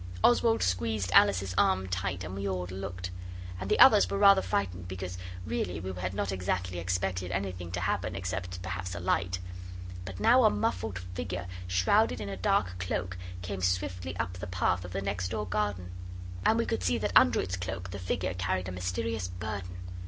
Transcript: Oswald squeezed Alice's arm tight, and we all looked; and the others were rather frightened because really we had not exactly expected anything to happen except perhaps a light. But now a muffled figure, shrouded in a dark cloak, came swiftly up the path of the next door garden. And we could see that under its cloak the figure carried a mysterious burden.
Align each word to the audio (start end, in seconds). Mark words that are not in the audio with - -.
Oswald 0.23 0.63
squeezed 0.63 1.11
Alice's 1.13 1.53
arm 1.59 1.87
tight, 1.87 2.23
and 2.23 2.33
we 2.35 2.49
all 2.49 2.65
looked; 2.71 3.11
and 3.59 3.69
the 3.69 3.77
others 3.77 4.09
were 4.09 4.17
rather 4.17 4.41
frightened 4.41 4.87
because 4.87 5.15
really 5.45 5.79
we 5.79 5.93
had 6.01 6.15
not 6.15 6.31
exactly 6.31 6.79
expected 6.79 7.29
anything 7.31 7.69
to 7.69 7.79
happen 7.81 8.15
except 8.15 8.63
perhaps 8.63 8.95
a 8.95 8.99
light. 8.99 9.37
But 10.03 10.19
now 10.19 10.43
a 10.43 10.49
muffled 10.49 10.97
figure, 10.97 11.45
shrouded 11.67 12.19
in 12.19 12.29
a 12.29 12.35
dark 12.35 12.79
cloak, 12.79 13.15
came 13.43 13.61
swiftly 13.61 14.17
up 14.17 14.33
the 14.33 14.47
path 14.47 14.83
of 14.83 14.91
the 14.91 15.03
next 15.03 15.27
door 15.29 15.45
garden. 15.45 15.91
And 16.47 16.57
we 16.57 16.65
could 16.65 16.81
see 16.81 16.97
that 16.97 17.11
under 17.15 17.39
its 17.39 17.55
cloak 17.55 17.91
the 17.91 17.99
figure 17.99 18.33
carried 18.33 18.67
a 18.67 18.71
mysterious 18.71 19.27
burden. 19.27 19.77